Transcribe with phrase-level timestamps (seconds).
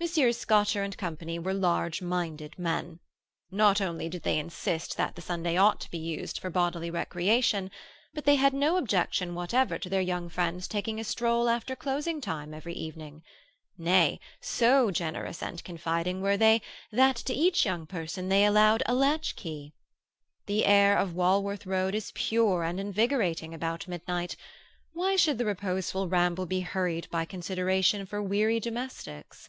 [0.00, 0.36] Messrs.
[0.36, 1.16] Scotcher and Co.
[1.40, 2.98] were large minded men.
[3.52, 7.70] Not only did they insist that the Sunday ought to be used for bodily recreation,
[8.12, 12.20] but they had no objection whatever to their young friends taking a stroll after closing
[12.20, 13.22] time each evening.
[13.78, 16.60] Nay, so generous and confiding were they,
[16.90, 19.72] that to each young person they allowed a latchkey.
[20.46, 24.36] The air of Walworth Road is pure and invigorating about midnight;
[24.92, 29.48] why should the reposeful ramble be hurried by consideration for weary domestics?